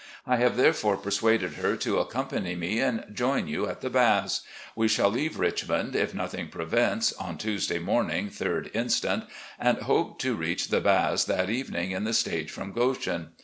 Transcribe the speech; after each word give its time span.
I 0.25 0.37
have 0.37 0.57
there 0.57 0.73
fore 0.73 0.97
persuaded 0.97 1.57
her 1.61 1.75
to 1.77 1.99
accompany 1.99 2.55
me 2.55 2.79
and 2.79 3.03
join 3.13 3.47
you 3.47 3.67
at 3.69 3.81
the 3.81 3.89
Baths. 3.91 4.41
We 4.75 4.87
shall 4.87 5.11
leave 5.11 5.37
Richmond, 5.37 5.95
if 5.95 6.15
nothing 6.15 6.47
prevents, 6.47 7.13
on 7.13 7.37
Tuesday 7.37 7.77
morning, 7.77 8.31
3d 8.31 8.71
inst., 8.71 9.05
and 9.59 9.77
hope 9.83 10.17
to 10.21 10.33
reach 10.35 10.69
the 10.69 10.81
Baths 10.81 11.23
that 11.25 11.51
evening 11.51 11.91
in 11.91 12.03
the 12.03 12.13
stage 12.13 12.49
from 12.49 12.71
Goshen. 12.71 13.33